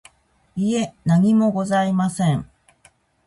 [0.55, 2.49] いえ、何もございません。